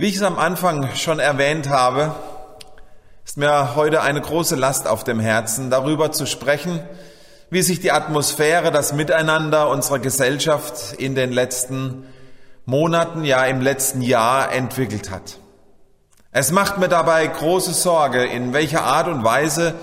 Wie 0.00 0.06
ich 0.06 0.16
es 0.16 0.22
am 0.22 0.38
Anfang 0.38 0.88
schon 0.96 1.18
erwähnt 1.18 1.68
habe, 1.68 2.14
ist 3.22 3.36
mir 3.36 3.76
heute 3.76 4.00
eine 4.00 4.22
große 4.22 4.56
Last 4.56 4.88
auf 4.88 5.04
dem 5.04 5.20
Herzen, 5.20 5.68
darüber 5.68 6.10
zu 6.10 6.24
sprechen, 6.24 6.80
wie 7.50 7.60
sich 7.60 7.80
die 7.80 7.92
Atmosphäre, 7.92 8.70
das 8.70 8.94
Miteinander 8.94 9.68
unserer 9.68 9.98
Gesellschaft 9.98 10.94
in 10.96 11.14
den 11.14 11.32
letzten 11.32 12.06
Monaten, 12.64 13.26
ja 13.26 13.44
im 13.44 13.60
letzten 13.60 14.00
Jahr 14.00 14.50
entwickelt 14.50 15.10
hat. 15.10 15.36
Es 16.32 16.50
macht 16.50 16.78
mir 16.78 16.88
dabei 16.88 17.26
große 17.26 17.74
Sorge, 17.74 18.24
in 18.24 18.54
welcher 18.54 18.84
Art 18.84 19.06
und 19.06 19.22
Weise 19.22 19.74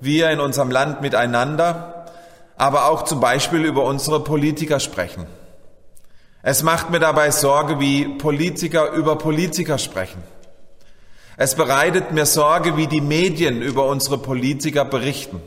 wir 0.00 0.30
in 0.30 0.40
unserem 0.40 0.72
Land 0.72 1.00
miteinander, 1.00 2.06
aber 2.56 2.86
auch 2.86 3.04
zum 3.04 3.20
Beispiel 3.20 3.64
über 3.64 3.84
unsere 3.84 4.18
Politiker 4.18 4.80
sprechen. 4.80 5.28
Es 6.42 6.62
macht 6.62 6.90
mir 6.90 7.00
dabei 7.00 7.30
Sorge, 7.30 7.80
wie 7.80 8.06
Politiker 8.06 8.92
über 8.92 9.16
Politiker 9.16 9.76
sprechen. 9.76 10.22
Es 11.36 11.54
bereitet 11.54 12.12
mir 12.12 12.26
Sorge, 12.26 12.76
wie 12.76 12.86
die 12.86 13.02
Medien 13.02 13.60
über 13.60 13.86
unsere 13.86 14.18
Politiker 14.18 14.84
berichten. 14.84 15.40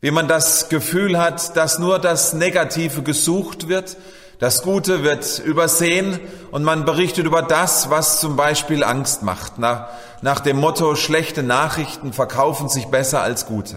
Wie 0.00 0.10
man 0.10 0.28
das 0.28 0.68
Gefühl 0.68 1.18
hat, 1.18 1.56
dass 1.56 1.78
nur 1.78 1.98
das 1.98 2.34
Negative 2.34 3.02
gesucht 3.02 3.68
wird, 3.68 3.96
das 4.38 4.62
Gute 4.62 5.02
wird 5.02 5.38
übersehen 5.38 6.20
und 6.50 6.62
man 6.62 6.84
berichtet 6.84 7.24
über 7.24 7.40
das, 7.40 7.88
was 7.88 8.20
zum 8.20 8.36
Beispiel 8.36 8.84
Angst 8.84 9.22
macht, 9.22 9.58
nach, 9.58 9.88
nach 10.20 10.40
dem 10.40 10.58
Motto, 10.58 10.94
schlechte 10.96 11.42
Nachrichten 11.42 12.12
verkaufen 12.12 12.68
sich 12.68 12.86
besser 12.86 13.22
als 13.22 13.46
gute. 13.46 13.76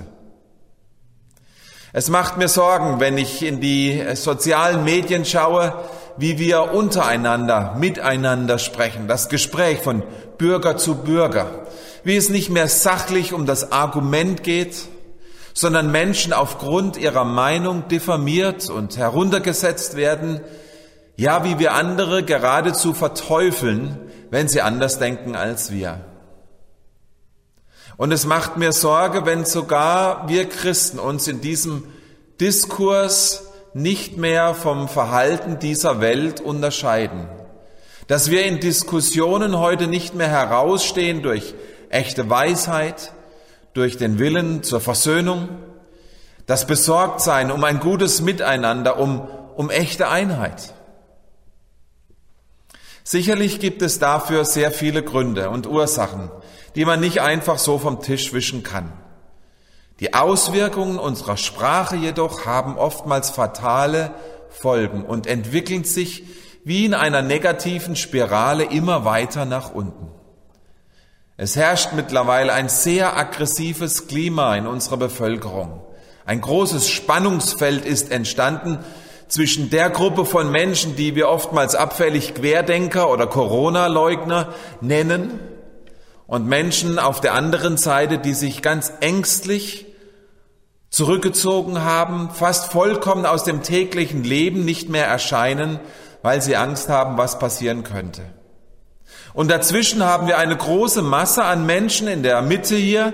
Es 1.97 2.11
macht 2.11 2.37
mir 2.37 2.47
Sorgen, 2.47 2.99
wenn 2.99 3.17
ich 3.17 3.41
in 3.41 3.59
die 3.59 4.03
sozialen 4.13 4.83
Medien 4.83 5.25
schaue, 5.25 5.73
wie 6.15 6.37
wir 6.37 6.75
untereinander, 6.75 7.73
miteinander 7.79 8.59
sprechen, 8.59 9.07
das 9.07 9.29
Gespräch 9.29 9.79
von 9.79 10.03
Bürger 10.37 10.77
zu 10.77 10.93
Bürger, 10.93 11.65
wie 12.03 12.15
es 12.15 12.29
nicht 12.29 12.51
mehr 12.51 12.67
sachlich 12.67 13.33
um 13.33 13.47
das 13.47 13.71
Argument 13.71 14.43
geht, 14.43 14.75
sondern 15.55 15.91
Menschen 15.91 16.33
aufgrund 16.33 16.97
ihrer 16.97 17.25
Meinung 17.25 17.87
diffamiert 17.87 18.69
und 18.69 18.97
heruntergesetzt 18.97 19.95
werden, 19.95 20.41
ja, 21.15 21.43
wie 21.45 21.57
wir 21.57 21.73
andere 21.73 22.21
geradezu 22.21 22.93
verteufeln, 22.93 23.97
wenn 24.29 24.47
sie 24.47 24.61
anders 24.61 24.99
denken 24.99 25.35
als 25.35 25.71
wir. 25.71 26.01
Und 27.97 28.11
es 28.11 28.25
macht 28.25 28.57
mir 28.57 28.71
Sorge, 28.71 29.25
wenn 29.25 29.43
sogar 29.43 30.29
wir 30.29 30.47
Christen 30.47 30.99
uns 30.99 31.27
in 31.27 31.41
diesem 31.41 31.83
Diskurs 32.39 33.43
nicht 33.73 34.17
mehr 34.17 34.53
vom 34.53 34.87
Verhalten 34.87 35.59
dieser 35.59 35.99
Welt 35.99 36.39
unterscheiden. 36.39 37.27
Dass 38.07 38.29
wir 38.29 38.45
in 38.45 38.59
Diskussionen 38.59 39.57
heute 39.57 39.87
nicht 39.87 40.13
mehr 40.13 40.29
herausstehen 40.29 41.23
durch 41.23 41.55
echte 41.89 42.29
Weisheit, 42.29 43.13
durch 43.73 43.97
den 43.97 44.19
Willen 44.19 44.63
zur 44.63 44.79
Versöhnung, 44.79 45.49
das 46.45 46.65
Besorgtsein 46.67 47.51
um 47.51 47.63
ein 47.63 47.79
gutes 47.79 48.21
Miteinander, 48.21 48.99
um, 48.99 49.27
um 49.55 49.69
echte 49.69 50.07
Einheit. 50.07 50.73
Sicherlich 53.03 53.59
gibt 53.59 53.81
es 53.81 53.99
dafür 53.99 54.45
sehr 54.45 54.71
viele 54.71 55.03
Gründe 55.03 55.49
und 55.49 55.67
Ursachen, 55.67 56.29
die 56.77 56.85
man 56.85 56.99
nicht 56.99 57.21
einfach 57.21 57.57
so 57.57 57.79
vom 57.79 58.03
Tisch 58.03 58.33
wischen 58.33 58.61
kann. 58.61 58.93
Die 59.99 60.13
Auswirkungen 60.13 60.99
unserer 60.99 61.35
Sprache 61.35 61.95
jedoch 61.95 62.45
haben 62.45 62.77
oftmals 62.77 63.31
fatale 63.31 64.11
Folgen 64.51 65.03
und 65.03 65.25
entwickeln 65.25 65.85
sich 65.85 66.23
wie 66.63 66.85
in 66.85 66.93
einer 66.93 67.23
negativen 67.23 67.95
Spirale 67.95 68.63
immer 68.63 69.05
weiter 69.05 69.45
nach 69.45 69.73
unten. 69.73 70.11
Es 71.35 71.55
herrscht 71.55 71.93
mittlerweile 71.95 72.53
ein 72.53 72.69
sehr 72.69 73.17
aggressives 73.17 74.07
Klima 74.07 74.55
in 74.55 74.67
unserer 74.67 74.97
Bevölkerung. 74.97 75.81
Ein 76.27 76.41
großes 76.41 76.89
Spannungsfeld 76.89 77.85
ist 77.85 78.11
entstanden 78.11 78.77
zwischen 79.27 79.71
der 79.71 79.89
Gruppe 79.89 80.25
von 80.25 80.51
Menschen, 80.51 80.95
die 80.95 81.15
wir 81.15 81.27
oftmals 81.27 81.73
abfällig 81.73 82.35
Querdenker 82.35 83.09
oder 83.09 83.25
Corona-Leugner 83.25 84.53
nennen, 84.81 85.39
und 86.27 86.45
Menschen 86.45 86.99
auf 86.99 87.21
der 87.21 87.33
anderen 87.33 87.77
Seite, 87.77 88.19
die 88.19 88.33
sich 88.33 88.61
ganz 88.61 88.91
ängstlich 88.99 89.85
zurückgezogen 90.89 91.83
haben, 91.83 92.29
fast 92.31 92.71
vollkommen 92.71 93.25
aus 93.25 93.43
dem 93.43 93.63
täglichen 93.63 94.23
Leben 94.23 94.65
nicht 94.65 94.89
mehr 94.89 95.07
erscheinen, 95.07 95.79
weil 96.21 96.41
sie 96.41 96.55
Angst 96.55 96.89
haben, 96.89 97.17
was 97.17 97.39
passieren 97.39 97.83
könnte. 97.83 98.21
Und 99.33 99.49
dazwischen 99.49 100.03
haben 100.03 100.27
wir 100.27 100.37
eine 100.37 100.57
große 100.57 101.01
Masse 101.01 101.43
an 101.43 101.65
Menschen 101.65 102.07
in 102.07 102.23
der 102.23 102.41
Mitte 102.41 102.75
hier, 102.75 103.13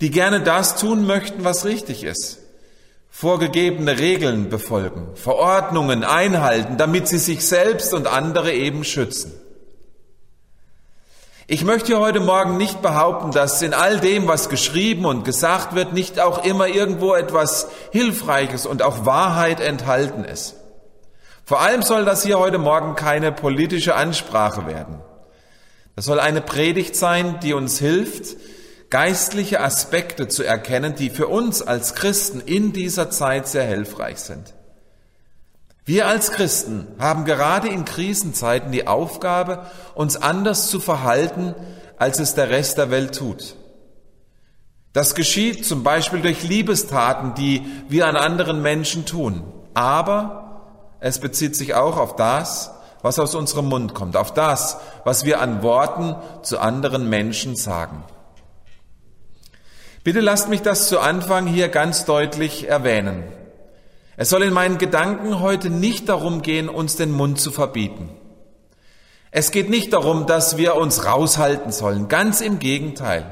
die 0.00 0.10
gerne 0.10 0.42
das 0.42 0.76
tun 0.76 1.06
möchten, 1.06 1.44
was 1.44 1.64
richtig 1.64 2.04
ist. 2.04 2.38
Vorgegebene 3.08 3.98
Regeln 3.98 4.48
befolgen, 4.48 5.08
Verordnungen 5.14 6.04
einhalten, 6.04 6.76
damit 6.76 7.08
sie 7.08 7.18
sich 7.18 7.46
selbst 7.46 7.94
und 7.94 8.06
andere 8.06 8.52
eben 8.52 8.84
schützen. 8.84 9.32
Ich 11.52 11.66
möchte 11.66 11.98
heute 11.98 12.20
Morgen 12.20 12.56
nicht 12.56 12.80
behaupten, 12.80 13.30
dass 13.30 13.60
in 13.60 13.74
all 13.74 14.00
dem, 14.00 14.26
was 14.26 14.48
geschrieben 14.48 15.04
und 15.04 15.22
gesagt 15.26 15.74
wird, 15.74 15.92
nicht 15.92 16.18
auch 16.18 16.46
immer 16.46 16.66
irgendwo 16.66 17.14
etwas 17.14 17.68
Hilfreiches 17.90 18.64
und 18.64 18.80
auch 18.80 19.04
Wahrheit 19.04 19.60
enthalten 19.60 20.24
ist. 20.24 20.54
Vor 21.44 21.60
allem 21.60 21.82
soll 21.82 22.06
das 22.06 22.22
hier 22.22 22.38
heute 22.38 22.56
Morgen 22.56 22.94
keine 22.94 23.32
politische 23.32 23.94
Ansprache 23.94 24.66
werden. 24.66 25.02
Das 25.94 26.06
soll 26.06 26.20
eine 26.20 26.40
Predigt 26.40 26.96
sein, 26.96 27.38
die 27.42 27.52
uns 27.52 27.78
hilft, 27.78 28.34
geistliche 28.88 29.60
Aspekte 29.60 30.28
zu 30.28 30.44
erkennen, 30.44 30.94
die 30.94 31.10
für 31.10 31.26
uns 31.26 31.60
als 31.60 31.94
Christen 31.94 32.40
in 32.40 32.72
dieser 32.72 33.10
Zeit 33.10 33.46
sehr 33.46 33.64
hilfreich 33.64 34.20
sind. 34.20 34.54
Wir 35.84 36.06
als 36.06 36.30
Christen 36.30 36.86
haben 36.98 37.24
gerade 37.24 37.68
in 37.68 37.84
Krisenzeiten 37.84 38.70
die 38.70 38.86
Aufgabe, 38.86 39.66
uns 39.94 40.16
anders 40.16 40.68
zu 40.68 40.78
verhalten, 40.78 41.54
als 41.96 42.20
es 42.20 42.34
der 42.34 42.50
Rest 42.50 42.78
der 42.78 42.90
Welt 42.90 43.16
tut. 43.16 43.56
Das 44.92 45.14
geschieht 45.14 45.66
zum 45.66 45.82
Beispiel 45.82 46.20
durch 46.20 46.42
Liebestaten, 46.42 47.34
die 47.34 47.62
wir 47.88 48.06
an 48.06 48.16
anderen 48.16 48.62
Menschen 48.62 49.06
tun. 49.06 49.42
Aber 49.74 50.96
es 51.00 51.18
bezieht 51.18 51.56
sich 51.56 51.74
auch 51.74 51.96
auf 51.96 52.14
das, 52.14 52.70
was 53.00 53.18
aus 53.18 53.34
unserem 53.34 53.66
Mund 53.66 53.94
kommt, 53.94 54.16
auf 54.16 54.32
das, 54.32 54.76
was 55.04 55.24
wir 55.24 55.40
an 55.40 55.62
Worten 55.62 56.14
zu 56.42 56.60
anderen 56.60 57.08
Menschen 57.08 57.56
sagen. 57.56 58.04
Bitte 60.04 60.20
lasst 60.20 60.48
mich 60.48 60.62
das 60.62 60.88
zu 60.88 61.00
Anfang 61.00 61.46
hier 61.46 61.68
ganz 61.68 62.04
deutlich 62.04 62.68
erwähnen. 62.68 63.24
Es 64.22 64.30
soll 64.30 64.44
in 64.44 64.54
meinen 64.54 64.78
Gedanken 64.78 65.40
heute 65.40 65.68
nicht 65.68 66.08
darum 66.08 66.42
gehen, 66.42 66.68
uns 66.68 66.94
den 66.94 67.10
Mund 67.10 67.40
zu 67.40 67.50
verbieten. 67.50 68.08
Es 69.32 69.50
geht 69.50 69.68
nicht 69.68 69.92
darum, 69.92 70.26
dass 70.26 70.56
wir 70.56 70.76
uns 70.76 71.04
raushalten 71.04 71.72
sollen. 71.72 72.06
Ganz 72.06 72.40
im 72.40 72.60
Gegenteil. 72.60 73.26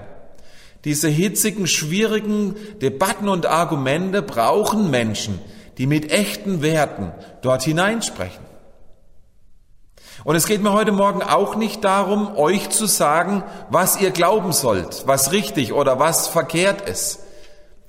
Diese 0.84 1.06
hitzigen, 1.06 1.69
schwierigen 1.69 2.56
Debatten 2.83 3.28
und 3.28 3.47
Argumente 3.47 4.21
brauchen 4.21 4.91
Menschen, 4.91 5.39
die 5.78 5.87
mit 5.87 6.11
echten 6.11 6.61
Werten 6.61 7.12
dort 7.41 7.62
hineinsprechen. 7.62 8.45
Und 10.25 10.34
es 10.34 10.49
geht 10.49 10.61
mir 10.61 10.72
heute 10.72 10.91
Morgen 10.91 11.22
auch 11.22 11.55
nicht 11.55 11.84
darum, 11.84 12.37
euch 12.37 12.69
zu 12.71 12.87
sagen, 12.87 13.45
was 13.71 14.01
ihr 14.01 14.11
glauben 14.11 14.53
sollt, 14.53 15.05
was 15.07 15.31
richtig 15.31 15.72
oder 15.72 16.01
was 16.01 16.27
verkehrt 16.27 16.81
ist. 16.91 17.21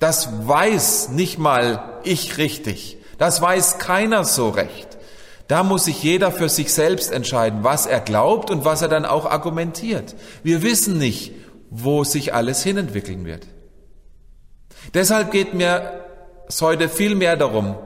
Das 0.02 0.48
weiß 0.48 1.10
nicht 1.10 1.38
mal 1.38 2.00
ich 2.02 2.36
richtig. 2.36 2.96
Das 3.18 3.40
weiß 3.40 3.78
keiner 3.78 4.24
so 4.24 4.48
recht. 4.48 4.98
Da 5.46 5.62
muss 5.62 5.84
sich 5.84 6.02
jeder 6.02 6.32
für 6.32 6.48
sich 6.48 6.72
selbst 6.72 7.12
entscheiden, 7.12 7.62
was 7.62 7.86
er 7.86 8.00
glaubt 8.00 8.50
und 8.50 8.64
was 8.64 8.82
er 8.82 8.88
dann 8.88 9.04
auch 9.04 9.26
argumentiert. 9.26 10.16
Wir 10.42 10.64
wissen 10.64 10.98
nicht, 10.98 11.30
wo 11.70 12.02
sich 12.02 12.34
alles 12.34 12.64
hinentwickeln 12.64 13.24
wird. 13.26 13.46
Deshalb 14.92 15.30
geht 15.30 15.54
mir 15.54 16.04
es 16.48 16.60
heute 16.60 16.88
viel 16.88 17.14
mehr 17.14 17.36
darum, 17.36 17.76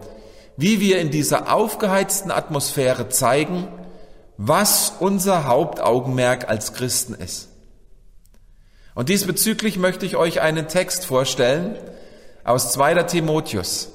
wie 0.57 0.81
wir 0.81 1.01
in 1.01 1.11
dieser 1.11 1.53
aufgeheizten 1.53 2.31
Atmosphäre 2.31 3.11
zeigen, 3.11 3.69
was 4.39 4.95
unser 5.01 5.45
Hauptaugenmerk 5.45 6.49
als 6.49 6.73
Christen 6.73 7.13
ist. 7.13 7.51
Und 8.95 9.11
diesbezüglich 9.11 9.77
möchte 9.77 10.07
ich 10.07 10.17
euch 10.17 10.41
einen 10.41 10.67
Text 10.67 11.05
vorstellen, 11.05 11.77
aus 12.47 12.73
2. 12.73 13.03
Timotheus. 13.03 13.91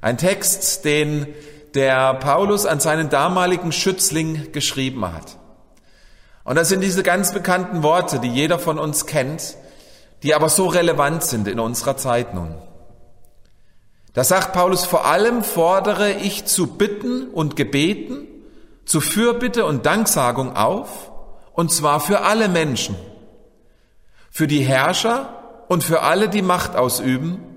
Ein 0.00 0.16
Text, 0.18 0.84
den 0.84 1.26
der 1.74 2.14
Paulus 2.14 2.66
an 2.66 2.80
seinen 2.80 3.10
damaligen 3.10 3.70
Schützling 3.70 4.50
geschrieben 4.52 5.04
hat. 5.12 5.36
Und 6.44 6.56
das 6.56 6.68
sind 6.68 6.80
diese 6.80 7.02
ganz 7.02 7.32
bekannten 7.32 7.82
Worte, 7.82 8.18
die 8.18 8.28
jeder 8.28 8.58
von 8.58 8.78
uns 8.78 9.06
kennt, 9.06 9.56
die 10.22 10.34
aber 10.34 10.48
so 10.48 10.66
relevant 10.66 11.22
sind 11.22 11.46
in 11.48 11.60
unserer 11.60 11.96
Zeit 11.96 12.34
nun. 12.34 12.54
Da 14.14 14.24
sagt 14.24 14.52
Paulus, 14.52 14.84
vor 14.84 15.06
allem 15.06 15.44
fordere 15.44 16.12
ich 16.12 16.46
zu 16.46 16.66
Bitten 16.66 17.28
und 17.28 17.56
Gebeten, 17.56 18.26
zu 18.84 19.00
Fürbitte 19.00 19.64
und 19.64 19.86
Danksagung 19.86 20.56
auf 20.56 21.12
und 21.52 21.70
zwar 21.70 22.00
für 22.00 22.22
alle 22.22 22.48
Menschen, 22.48 22.96
für 24.30 24.46
die 24.46 24.62
Herrscher 24.62 25.64
und 25.68 25.84
für 25.84 26.02
alle, 26.02 26.28
die 26.28 26.42
Macht 26.42 26.76
ausüben, 26.76 27.51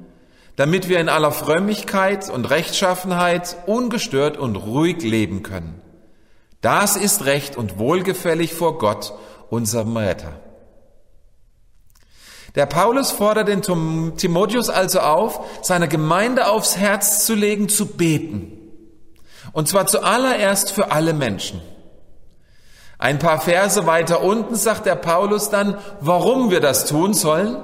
damit 0.55 0.87
wir 0.87 0.99
in 0.99 1.09
aller 1.09 1.31
Frömmigkeit 1.31 2.29
und 2.29 2.49
Rechtschaffenheit 2.49 3.57
ungestört 3.65 4.37
und 4.37 4.55
ruhig 4.55 5.01
leben 5.01 5.43
können. 5.43 5.81
Das 6.61 6.95
ist 6.95 7.25
recht 7.25 7.57
und 7.57 7.77
wohlgefällig 7.77 8.53
vor 8.53 8.77
Gott, 8.77 9.13
unserem 9.49 9.95
Retter. 9.97 10.39
Der 12.55 12.65
Paulus 12.65 13.11
fordert 13.11 13.49
den 13.49 13.61
Timotheus 13.61 14.69
also 14.69 15.01
auf, 15.01 15.41
seine 15.61 15.89
Gemeinde 15.89 16.47
aufs 16.47 16.77
Herz 16.77 17.25
zu 17.25 17.35
legen, 17.35 17.67
zu 17.67 17.85
beten. 17.85 18.53
Und 19.51 19.67
zwar 19.67 19.87
zuallererst 19.87 20.71
für 20.71 20.91
alle 20.91 21.13
Menschen. 21.13 21.61
Ein 22.97 23.19
paar 23.19 23.41
Verse 23.41 23.85
weiter 23.85 24.23
unten 24.23 24.55
sagt 24.55 24.85
der 24.85 24.95
Paulus 24.95 25.49
dann, 25.49 25.77
warum 25.99 26.49
wir 26.49 26.61
das 26.61 26.85
tun 26.85 27.13
sollen. 27.13 27.57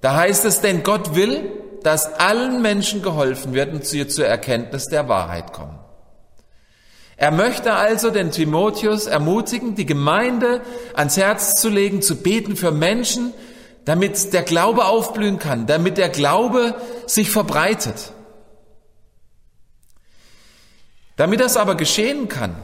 Da 0.00 0.16
heißt 0.16 0.46
es, 0.46 0.62
denn 0.62 0.82
Gott 0.82 1.14
will, 1.14 1.63
dass 1.84 2.14
allen 2.18 2.62
Menschen 2.62 3.02
geholfen 3.02 3.52
wird 3.54 3.72
und 3.72 3.84
sie 3.84 4.08
zur 4.08 4.26
Erkenntnis 4.26 4.86
der 4.86 5.08
Wahrheit 5.08 5.52
kommen. 5.52 5.78
Er 7.16 7.30
möchte 7.30 7.74
also 7.74 8.10
den 8.10 8.32
Timotheus 8.32 9.06
ermutigen, 9.06 9.76
die 9.76 9.86
Gemeinde 9.86 10.62
ans 10.94 11.16
Herz 11.16 11.60
zu 11.60 11.68
legen, 11.68 12.02
zu 12.02 12.16
beten 12.16 12.56
für 12.56 12.72
Menschen, 12.72 13.32
damit 13.84 14.32
der 14.32 14.42
Glaube 14.42 14.86
aufblühen 14.86 15.38
kann, 15.38 15.66
damit 15.66 15.98
der 15.98 16.08
Glaube 16.08 16.74
sich 17.06 17.30
verbreitet. 17.30 18.12
Damit 21.16 21.40
das 21.40 21.56
aber 21.56 21.76
geschehen 21.76 22.28
kann, 22.28 22.56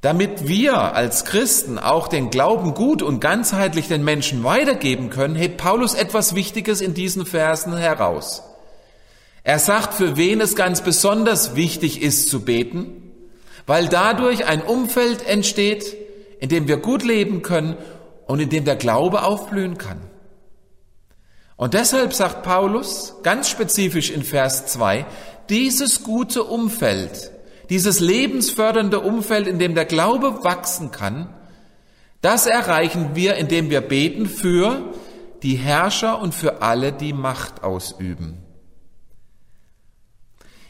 damit 0.00 0.48
wir 0.48 0.94
als 0.94 1.24
Christen 1.26 1.78
auch 1.78 2.08
den 2.08 2.30
Glauben 2.30 2.74
gut 2.74 3.02
und 3.02 3.20
ganzheitlich 3.20 3.88
den 3.88 4.02
Menschen 4.02 4.44
weitergeben 4.44 5.10
können, 5.10 5.34
hebt 5.34 5.58
Paulus 5.58 5.94
etwas 5.94 6.34
Wichtiges 6.34 6.80
in 6.80 6.94
diesen 6.94 7.26
Versen 7.26 7.76
heraus. 7.76 8.42
Er 9.42 9.58
sagt, 9.58 9.94
für 9.94 10.16
wen 10.16 10.40
es 10.40 10.56
ganz 10.56 10.80
besonders 10.82 11.54
wichtig 11.54 12.02
ist 12.02 12.30
zu 12.30 12.44
beten, 12.44 13.12
weil 13.66 13.88
dadurch 13.88 14.46
ein 14.46 14.62
Umfeld 14.62 15.26
entsteht, 15.26 15.96
in 16.40 16.48
dem 16.48 16.66
wir 16.66 16.78
gut 16.78 17.04
leben 17.04 17.42
können 17.42 17.76
und 18.26 18.40
in 18.40 18.48
dem 18.48 18.64
der 18.64 18.76
Glaube 18.76 19.22
aufblühen 19.22 19.76
kann. 19.76 20.00
Und 21.56 21.74
deshalb 21.74 22.14
sagt 22.14 22.42
Paulus 22.42 23.16
ganz 23.22 23.50
spezifisch 23.50 24.10
in 24.10 24.22
Vers 24.22 24.64
2, 24.66 25.04
dieses 25.50 26.02
gute 26.02 26.44
Umfeld 26.44 27.30
dieses 27.70 28.00
lebensfördernde 28.00 29.00
Umfeld, 29.00 29.46
in 29.46 29.58
dem 29.58 29.74
der 29.74 29.86
Glaube 29.86 30.44
wachsen 30.44 30.90
kann, 30.90 31.32
das 32.20 32.46
erreichen 32.46 33.10
wir, 33.14 33.36
indem 33.36 33.70
wir 33.70 33.80
beten 33.80 34.26
für 34.26 34.92
die 35.42 35.54
Herrscher 35.54 36.20
und 36.20 36.34
für 36.34 36.60
alle, 36.60 36.92
die 36.92 37.14
Macht 37.14 37.62
ausüben. 37.62 38.38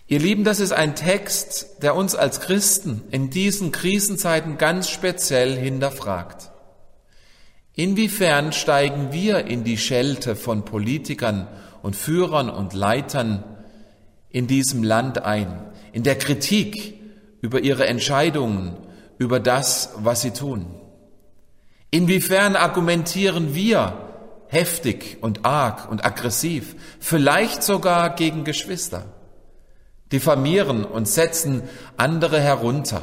Ihr 0.06 0.20
Lieben, 0.20 0.44
das 0.44 0.60
ist 0.60 0.72
ein 0.72 0.94
Text, 0.94 1.82
der 1.82 1.94
uns 1.94 2.14
als 2.14 2.40
Christen 2.40 3.02
in 3.10 3.30
diesen 3.30 3.72
Krisenzeiten 3.72 4.58
ganz 4.58 4.88
speziell 4.88 5.56
hinterfragt. 5.56 6.50
Inwiefern 7.74 8.52
steigen 8.52 9.12
wir 9.12 9.46
in 9.46 9.64
die 9.64 9.78
Schelte 9.78 10.36
von 10.36 10.64
Politikern 10.64 11.48
und 11.82 11.96
Führern 11.96 12.50
und 12.50 12.74
Leitern 12.74 13.44
in 14.28 14.46
diesem 14.46 14.82
Land 14.82 15.22
ein? 15.22 15.69
In 15.92 16.02
der 16.02 16.16
Kritik 16.16 17.00
über 17.40 17.60
ihre 17.60 17.86
Entscheidungen, 17.86 18.76
über 19.18 19.40
das, 19.40 19.94
was 19.96 20.22
sie 20.22 20.30
tun? 20.30 20.66
Inwiefern 21.90 22.56
argumentieren 22.56 23.54
wir 23.54 24.08
heftig 24.48 25.18
und 25.20 25.44
arg 25.44 25.90
und 25.90 26.04
aggressiv, 26.04 26.76
vielleicht 26.98 27.62
sogar 27.62 28.14
gegen 28.14 28.44
Geschwister, 28.44 29.04
diffamieren 30.12 30.84
und 30.84 31.08
setzen 31.08 31.62
andere 31.96 32.40
herunter? 32.40 33.02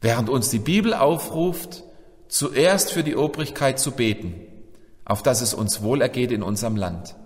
Während 0.00 0.28
uns 0.28 0.50
die 0.50 0.58
Bibel 0.58 0.94
aufruft, 0.94 1.82
zuerst 2.28 2.92
für 2.92 3.02
die 3.02 3.16
Obrigkeit 3.16 3.78
zu 3.78 3.92
beten, 3.92 4.34
auf 5.04 5.22
dass 5.22 5.40
es 5.40 5.54
uns 5.54 5.82
wohlergeht 5.82 6.32
in 6.32 6.42
unserem 6.42 6.76
Land. 6.76 7.16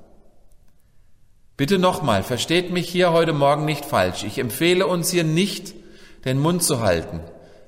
Bitte 1.60 1.78
nochmal, 1.78 2.22
versteht 2.22 2.70
mich 2.70 2.88
hier 2.88 3.12
heute 3.12 3.34
Morgen 3.34 3.66
nicht 3.66 3.84
falsch. 3.84 4.24
Ich 4.24 4.38
empfehle 4.38 4.86
uns 4.86 5.10
hier 5.10 5.24
nicht, 5.24 5.74
den 6.24 6.38
Mund 6.38 6.62
zu 6.62 6.80
halten, 6.80 7.20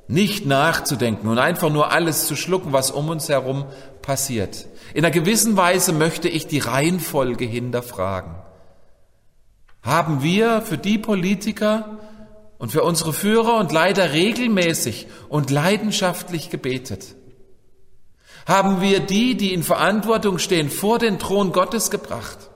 nicht 0.09 0.47
nachzudenken 0.47 1.29
und 1.29 1.39
einfach 1.39 1.69
nur 1.69 1.93
alles 1.93 2.27
zu 2.27 2.35
schlucken, 2.35 2.73
was 2.73 2.91
um 2.91 3.11
uns 3.11 3.29
herum 3.29 3.67
passiert. 4.01 4.67
In 4.95 5.05
einer 5.05 5.13
gewissen 5.13 5.59
Weise 5.59 5.93
möchte 5.93 6.31
ich 6.31 6.47
die 6.47 6.61
Reihenfolge 6.61 7.45
hinterfragen. 7.45 8.35
Haben 9.83 10.23
wir 10.23 10.63
für 10.63 10.79
die 10.79 10.97
Politiker 10.97 11.99
und 12.57 12.73
für 12.73 12.85
unsere 12.85 13.13
Führer 13.13 13.59
und 13.59 13.73
Leiter 13.73 14.15
regelmäßig 14.15 15.07
und 15.29 15.51
leidenschaftlich 15.51 16.49
gebetet? 16.49 17.15
Haben 18.47 18.81
wir 18.81 19.01
die, 19.01 19.37
die 19.37 19.53
in 19.53 19.63
Verantwortung 19.63 20.39
stehen, 20.39 20.71
vor 20.71 20.99
den 20.99 21.19
Thron 21.19 21.53
Gottes 21.53 21.91
gebracht? 21.91 22.49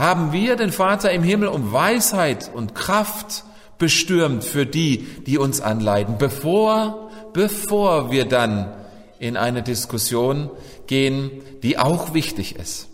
Haben 0.00 0.32
wir 0.32 0.56
den 0.56 0.72
Vater 0.72 1.12
im 1.12 1.22
Himmel 1.22 1.48
um 1.48 1.72
Weisheit 1.72 2.50
und 2.52 2.74
Kraft 2.74 3.44
bestürmt 3.76 4.44
für 4.44 4.64
die, 4.64 5.06
die 5.26 5.36
uns 5.36 5.60
anleiten, 5.60 6.16
bevor, 6.16 7.10
bevor 7.34 8.10
wir 8.10 8.24
dann 8.24 8.74
in 9.18 9.36
eine 9.36 9.62
Diskussion 9.62 10.48
gehen, 10.86 11.42
die 11.62 11.76
auch 11.76 12.14
wichtig 12.14 12.56
ist. 12.56 12.88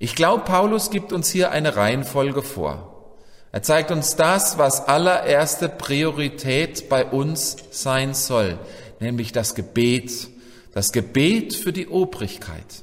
Ich 0.00 0.16
glaube, 0.16 0.42
Paulus 0.42 0.90
gibt 0.90 1.12
uns 1.12 1.30
hier 1.30 1.52
eine 1.52 1.76
Reihenfolge 1.76 2.42
vor. 2.42 3.16
Er 3.52 3.62
zeigt 3.62 3.92
uns 3.92 4.16
das, 4.16 4.58
was 4.58 4.88
allererste 4.88 5.68
Priorität 5.68 6.88
bei 6.88 7.04
uns 7.04 7.56
sein 7.70 8.14
soll, 8.14 8.58
nämlich 8.98 9.30
das 9.30 9.54
Gebet, 9.54 10.28
das 10.74 10.90
Gebet 10.90 11.54
für 11.54 11.72
die 11.72 11.86
Obrigkeit. 11.86 12.82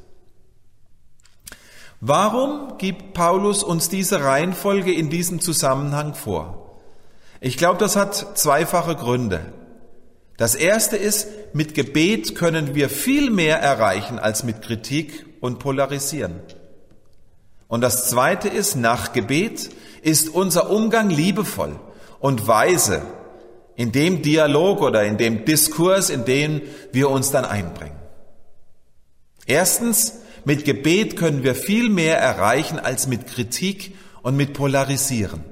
Warum 2.02 2.78
gibt 2.78 3.14
Paulus 3.14 3.64
uns 3.64 3.90
diese 3.90 4.24
Reihenfolge 4.24 4.94
in 4.94 5.10
diesem 5.10 5.42
Zusammenhang 5.42 6.14
vor? 6.14 6.80
Ich 7.42 7.58
glaube, 7.58 7.78
das 7.78 7.96
hat 7.96 8.38
zweifache 8.38 8.96
Gründe. 8.96 9.42
Das 10.38 10.56
erste 10.56 10.96
ist, 10.96 11.28
mit 11.54 11.74
Gebet 11.74 12.36
können 12.36 12.74
wir 12.74 12.90
viel 12.90 13.30
mehr 13.30 13.60
erreichen 13.60 14.20
als 14.20 14.44
mit 14.44 14.62
Kritik 14.62 15.26
und 15.42 15.60
Polarisieren. 15.60 16.40
Und 17.68 17.82
das 17.82 18.10
zweite 18.10 18.48
ist, 18.48 18.76
nach 18.76 19.12
Gebet 19.12 19.70
ist 20.02 20.30
unser 20.30 20.70
Umgang 20.70 21.10
liebevoll 21.10 21.80
und 22.20 22.48
weise 22.48 23.02
in 23.76 23.92
dem 23.92 24.22
Dialog 24.22 24.82
oder 24.82 25.04
in 25.04 25.18
dem 25.18 25.44
Diskurs, 25.46 26.10
in 26.10 26.24
dem 26.24 26.62
wir 26.92 27.10
uns 27.10 27.32
dann 27.32 27.46
einbringen. 27.46 28.00
Erstens, 29.46 30.20
mit 30.46 30.66
Gebet 30.66 31.18
können 31.18 31.44
wir 31.44 31.56
viel 31.56 31.90
mehr 31.90 32.18
erreichen 32.18 32.80
als 32.80 33.08
mit 33.08 33.28
Kritik 33.28 33.96
und 34.22 34.36
mit 34.36 34.54
Polarisieren. 34.54 35.44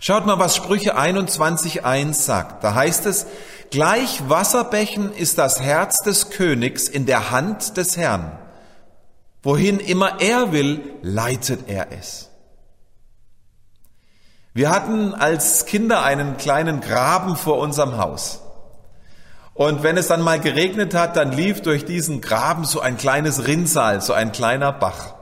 Schaut 0.00 0.26
mal, 0.26 0.38
was 0.38 0.54
Sprüche 0.54 0.98
21.1 0.98 2.12
sagt. 2.12 2.62
Da 2.62 2.74
heißt 2.74 3.06
es, 3.06 3.26
gleich 3.70 4.28
Wasserbächen 4.28 5.12
ist 5.12 5.38
das 5.38 5.60
Herz 5.60 5.98
des 5.98 6.30
Königs 6.30 6.88
in 6.88 7.06
der 7.06 7.30
Hand 7.30 7.76
des 7.76 7.96
Herrn. 7.96 8.38
Wohin 9.42 9.78
immer 9.78 10.20
er 10.20 10.52
will, 10.52 10.80
leitet 11.02 11.68
er 11.68 11.92
es. 11.92 12.30
Wir 14.52 14.70
hatten 14.70 15.14
als 15.14 15.66
Kinder 15.66 16.04
einen 16.04 16.36
kleinen 16.36 16.80
Graben 16.80 17.36
vor 17.36 17.58
unserem 17.58 17.96
Haus. 17.96 18.43
Und 19.54 19.84
wenn 19.84 19.96
es 19.96 20.08
dann 20.08 20.20
mal 20.20 20.40
geregnet 20.40 20.94
hat, 20.94 21.16
dann 21.16 21.30
lief 21.30 21.62
durch 21.62 21.84
diesen 21.84 22.20
Graben 22.20 22.64
so 22.64 22.80
ein 22.80 22.96
kleines 22.96 23.46
Rinnsal, 23.46 24.00
so 24.00 24.12
ein 24.12 24.32
kleiner 24.32 24.72
Bach. 24.72 25.14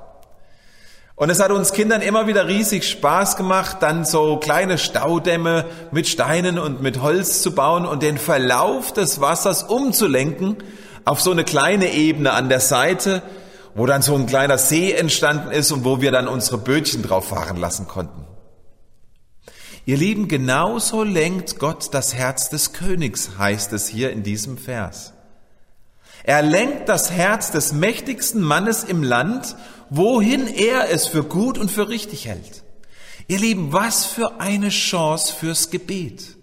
Und 1.15 1.29
es 1.29 1.39
hat 1.39 1.51
uns 1.51 1.75
Kindern 1.75 2.01
immer 2.01 2.27
wieder 2.27 2.49
riesig 2.49 2.89
Spaß 2.89 3.37
gemacht, 3.37 3.77
dann 3.81 4.07
so 4.07 4.39
kleine 4.39 4.79
Staudämme 4.79 5.67
mit 5.91 6.09
Steinen 6.09 6.59
und 6.59 6.81
mit 6.81 7.03
Holz 7.03 7.43
zu 7.43 7.55
bauen 7.55 7.85
und 7.85 8.03
den 8.03 8.17
Verlauf 8.17 8.93
des 8.93 9.21
Wassers 9.21 9.63
umzulenken 9.63 10.57
auf 11.05 11.21
so 11.21 11.31
eine 11.31 11.45
kleine 11.45 11.93
Ebene 11.93 12.33
an 12.33 12.49
der 12.49 12.61
Seite, 12.61 13.23
wo 13.75 13.85
dann 13.87 14.01
so 14.01 14.15
ein 14.15 14.27
kleiner 14.27 14.57
See 14.57 14.93
entstanden 14.93 15.51
ist 15.51 15.71
und 15.73 15.85
wo 15.85 16.01
wir 16.01 16.11
dann 16.11 16.27
unsere 16.27 16.57
Bötchen 16.59 17.03
drauf 17.03 17.29
fahren 17.29 17.59
lassen 17.59 17.87
konnten. 17.87 18.32
Ihr 19.85 19.97
Lieben, 19.97 20.29
genauso 20.29 21.03
lenkt 21.03 21.59
Gott 21.59 21.89
das 21.93 22.15
Herz 22.15 22.49
des 22.49 22.73
Königs, 22.73 23.31
heißt 23.39 23.73
es 23.73 23.89
hier 23.89 24.13
in 24.13 24.23
diesem 24.23 24.57
Vers. 24.57 25.13
Er 26.23 26.43
lenkt 26.43 26.89
das 26.89 27.11
Herz 27.11 27.51
des 27.51 27.73
mächtigsten 27.73 28.43
Mannes 28.43 28.85
im 28.85 29.03
Land, 29.03 29.57
wohin 29.91 30.47
er 30.47 30.91
es 30.91 31.09
für 31.09 31.25
gut 31.25 31.59
und 31.59 31.69
für 31.69 31.89
richtig 31.89 32.27
hält. 32.27 32.63
Ihr 33.27 33.39
Lieben, 33.39 33.73
was 33.73 34.07
für 34.07 34.41
eine 34.41 34.69
Chance 34.69 35.33
fürs 35.33 35.71
Gebet. 35.71 36.37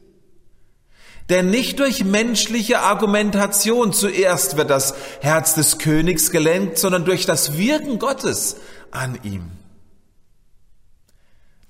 Denn 1.29 1.50
nicht 1.50 1.79
durch 1.79 2.03
menschliche 2.03 2.81
Argumentation 2.81 3.93
zuerst 3.93 4.58
wird 4.58 4.69
das 4.69 4.96
Herz 5.22 5.53
des 5.53 5.77
Königs 5.77 6.31
gelenkt, 6.31 6.77
sondern 6.77 7.05
durch 7.05 7.25
das 7.25 7.58
Wirken 7.58 8.00
Gottes 8.00 8.58
an 8.91 9.17
ihm. 9.24 9.59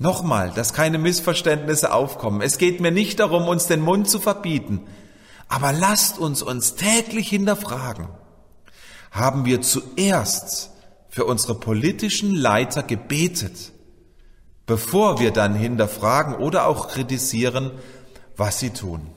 Nochmal, 0.02 0.52
dass 0.56 0.74
keine 0.74 0.98
Missverständnisse 0.98 1.94
aufkommen. 1.94 2.40
Es 2.40 2.58
geht 2.58 2.80
mir 2.80 2.92
nicht 2.92 3.20
darum, 3.20 3.50
uns 3.50 3.68
den 3.68 3.82
Mund 3.82 4.10
zu 4.10 4.20
verbieten, 4.20 4.88
aber 5.50 5.74
lasst 5.74 6.18
uns 6.18 6.42
uns 6.42 6.76
täglich 6.76 7.28
hinterfragen. 7.28 8.08
Haben 9.12 9.44
wir 9.44 9.62
zuerst 9.62 10.72
für 11.10 11.26
unsere 11.26 11.56
politischen 11.56 12.34
Leiter 12.34 12.82
gebetet, 12.82 13.74
bevor 14.66 15.20
wir 15.20 15.32
dann 15.32 15.54
hinterfragen 15.54 16.36
oder 16.36 16.68
auch 16.68 16.88
kritisieren, 16.88 17.72
was 18.38 18.60
sie 18.60 18.70
tun? 18.70 19.10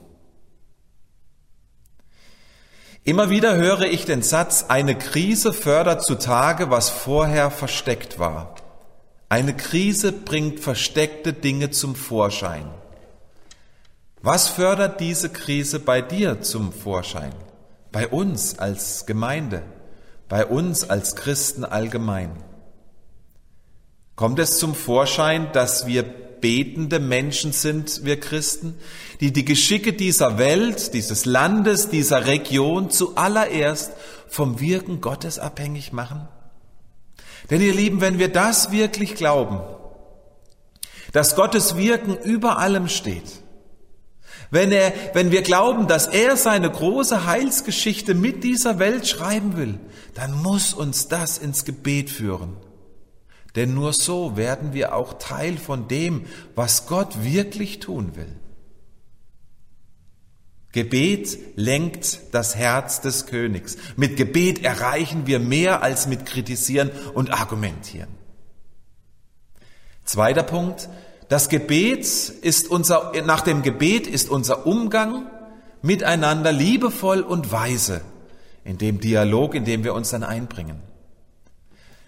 Immer 3.05 3.29
wieder 3.29 3.55
höre 3.55 3.83
ich 3.83 4.03
den 4.03 4.21
Satz, 4.21 4.65
eine 4.67 4.97
Krise 4.97 5.53
fördert 5.53 6.03
zutage, 6.03 6.69
was 6.69 6.89
vorher 6.89 7.51
versteckt 7.51 8.19
war. 8.19 8.55
Eine 9.33 9.55
Krise 9.55 10.11
bringt 10.11 10.59
versteckte 10.59 11.33
Dinge 11.33 11.71
zum 11.71 11.95
Vorschein. 11.95 12.69
Was 14.21 14.47
fördert 14.47 14.99
diese 14.99 15.27
Krise 15.29 15.79
bei 15.79 16.03
dir 16.03 16.41
zum 16.41 16.71
Vorschein? 16.71 17.33
Bei 17.91 18.07
uns 18.07 18.59
als 18.59 19.07
Gemeinde, 19.07 19.63
bei 20.29 20.45
uns 20.45 20.87
als 20.87 21.15
Christen 21.15 21.65
allgemein. 21.65 22.29
Kommt 24.15 24.37
es 24.37 24.59
zum 24.59 24.75
Vorschein, 24.75 25.51
dass 25.51 25.87
wir 25.87 26.03
betende 26.03 26.99
Menschen 26.99 27.53
sind, 27.53 28.05
wir 28.05 28.19
Christen, 28.19 28.77
die 29.19 29.33
die 29.33 29.45
Geschicke 29.45 29.93
dieser 29.93 30.37
Welt, 30.37 30.93
dieses 30.93 31.25
Landes, 31.25 31.89
dieser 31.89 32.27
Region 32.27 32.91
zuallererst 32.91 33.93
vom 34.27 34.59
Wirken 34.59 35.01
Gottes 35.01 35.39
abhängig 35.39 35.91
machen? 35.91 36.27
Denn 37.49 37.61
ihr 37.61 37.73
Lieben, 37.73 38.01
wenn 38.01 38.19
wir 38.19 38.29
das 38.29 38.71
wirklich 38.71 39.15
glauben, 39.15 39.59
dass 41.11 41.35
Gottes 41.35 41.75
Wirken 41.75 42.17
über 42.17 42.57
allem 42.57 42.87
steht, 42.87 43.43
wenn, 44.49 44.71
er, 44.71 44.93
wenn 45.13 45.31
wir 45.31 45.41
glauben, 45.41 45.87
dass 45.87 46.05
er 46.05 46.37
seine 46.37 46.69
große 46.69 47.25
Heilsgeschichte 47.25 48.13
mit 48.13 48.43
dieser 48.43 48.77
Welt 48.77 49.07
schreiben 49.07 49.57
will, 49.57 49.79
dann 50.13 50.31
muss 50.43 50.73
uns 50.73 51.07
das 51.07 51.39
ins 51.39 51.65
Gebet 51.65 52.11
führen. 52.11 52.55
Denn 53.55 53.73
nur 53.73 53.93
so 53.93 54.37
werden 54.37 54.73
wir 54.73 54.95
auch 54.95 55.13
Teil 55.13 55.57
von 55.57 55.87
dem, 55.87 56.25
was 56.55 56.85
Gott 56.85 57.23
wirklich 57.23 57.79
tun 57.79 58.15
will. 58.15 58.35
Gebet 60.73 61.37
lenkt 61.55 62.19
das 62.31 62.55
Herz 62.55 62.99
des 62.99 63.27
Königs. 63.27 63.77
Mit 63.95 64.17
Gebet 64.17 64.63
erreichen 64.63 65.27
wir 65.27 65.39
mehr 65.39 65.83
als 65.83 66.07
mit 66.07 66.25
Kritisieren 66.25 66.89
und 67.13 67.31
Argumentieren. 67.31 68.09
Zweiter 70.03 70.43
Punkt. 70.43 70.89
Das 71.29 71.47
Gebet 71.47 72.05
ist 72.05 72.69
unser, 72.69 73.13
nach 73.23 73.41
dem 73.41 73.61
Gebet 73.61 74.07
ist 74.07 74.29
unser 74.29 74.65
Umgang 74.65 75.27
miteinander 75.83 76.51
liebevoll 76.51 77.21
und 77.21 77.51
weise 77.51 78.01
in 78.63 78.79
dem 78.79 78.99
Dialog, 78.99 79.53
in 79.53 79.65
dem 79.65 79.83
wir 79.83 79.93
uns 79.93 80.09
dann 80.09 80.23
einbringen. 80.23 80.81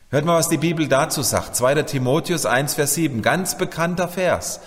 Hört 0.09 0.25
mal, 0.25 0.39
was 0.39 0.49
die 0.49 0.57
Bibel 0.57 0.87
dazu 0.87 1.21
sagt. 1.21 1.55
2. 1.55 1.83
Timotheus 1.83 2.47
1, 2.47 2.73
Vers 2.73 2.95
7, 2.95 3.21
ganz 3.21 3.57
bekannter 3.57 4.07
Vers. 4.07 4.59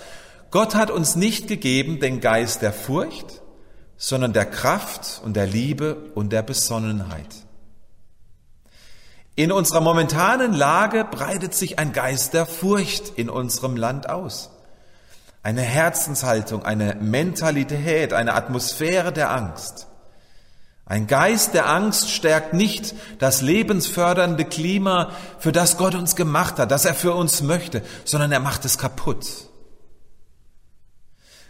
Gott 0.51 0.75
hat 0.75 0.89
uns 0.89 1.17
nicht 1.17 1.47
gegeben 1.47 1.99
den 1.99 2.21
Geist 2.21 2.61
der 2.61 2.73
Furcht, 2.73 3.41
sondern 3.99 4.31
der 4.31 4.45
Kraft 4.45 5.21
und 5.23 5.35
der 5.35 5.45
Liebe 5.45 5.97
und 6.15 6.31
der 6.31 6.41
Besonnenheit. 6.41 7.35
In 9.35 9.51
unserer 9.51 9.81
momentanen 9.81 10.53
Lage 10.53 11.05
breitet 11.05 11.53
sich 11.53 11.79
ein 11.79 11.93
Geist 11.93 12.33
der 12.33 12.45
Furcht 12.45 13.09
in 13.17 13.29
unserem 13.29 13.75
Land 13.75 14.09
aus. 14.09 14.49
Eine 15.43 15.61
Herzenshaltung, 15.61 16.63
eine 16.63 16.95
Mentalität, 16.95 18.13
eine 18.13 18.33
Atmosphäre 18.33 19.11
der 19.11 19.31
Angst. 19.31 19.87
Ein 20.85 21.05
Geist 21.05 21.53
der 21.53 21.69
Angst 21.69 22.09
stärkt 22.09 22.53
nicht 22.53 22.95
das 23.19 23.41
lebensfördernde 23.41 24.45
Klima, 24.45 25.11
für 25.39 25.51
das 25.51 25.77
Gott 25.77 25.93
uns 25.93 26.15
gemacht 26.15 26.57
hat, 26.57 26.71
das 26.71 26.85
er 26.85 26.95
für 26.95 27.13
uns 27.13 27.41
möchte, 27.41 27.83
sondern 28.05 28.31
er 28.31 28.39
macht 28.39 28.65
es 28.65 28.77
kaputt. 28.77 29.48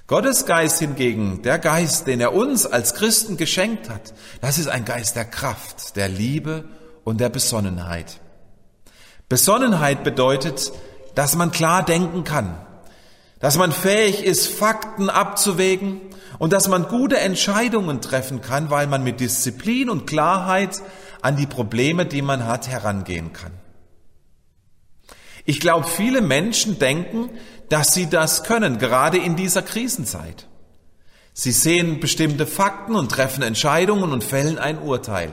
Gottes 0.10 0.48
Geist 0.48 0.80
hingegen, 0.80 1.44
der 1.44 1.60
Geist, 1.60 2.08
den 2.08 2.20
er 2.20 2.34
uns 2.34 2.66
als 2.66 2.96
Christen 2.96 3.38
geschenkt 3.38 3.92
hat, 3.92 4.12
das 4.42 4.58
ist 4.58 4.68
ein 4.68 4.84
Geist 4.84 5.16
der 5.16 5.26
Kraft, 5.26 5.96
der 5.96 6.10
Liebe 6.10 6.64
und 7.04 7.22
der 7.22 7.30
Besonnenheit. 7.30 8.20
Besonnenheit 9.30 10.04
bedeutet, 10.04 10.72
dass 11.14 11.36
man 11.36 11.52
klar 11.52 11.86
denken 11.86 12.24
kann, 12.24 12.58
dass 13.40 13.56
man 13.56 13.72
fähig 13.72 14.24
ist, 14.26 14.48
Fakten 14.48 15.12
abzuwägen 15.12 16.02
und 16.40 16.54
dass 16.54 16.68
man 16.68 16.88
gute 16.88 17.20
Entscheidungen 17.20 18.02
treffen 18.02 18.42
kann, 18.42 18.72
weil 18.72 18.88
man 18.88 19.04
mit 19.04 19.20
Disziplin 19.20 19.92
und 19.92 20.08
Klarheit 20.08 20.82
an 21.22 21.36
die 21.36 21.46
Probleme, 21.46 22.08
die 22.08 22.24
man 22.24 22.48
hat, 22.48 22.68
herangehen 22.68 23.32
kann. 23.32 23.52
Ich 25.50 25.60
glaube, 25.60 25.88
viele 25.88 26.22
Menschen 26.22 26.78
denken, 26.78 27.32
dass 27.70 27.96
sie 27.96 28.08
das 28.08 28.44
können, 28.44 28.78
gerade 28.78 29.18
in 29.18 29.36
dieser 29.36 29.64
Krisenzeit. 29.64 30.46
Sie 31.34 31.52
sehen 31.52 32.00
bestimmte 32.00 32.46
Fakten 32.46 32.96
und 32.96 33.12
treffen 33.12 33.42
Entscheidungen 33.42 34.12
und 34.12 34.24
fällen 34.24 34.60
ein 34.60 34.78
Urteil. 34.78 35.32